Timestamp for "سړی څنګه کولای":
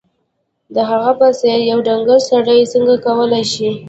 2.29-3.43